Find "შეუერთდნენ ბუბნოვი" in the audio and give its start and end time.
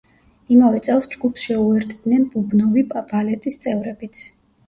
1.49-2.85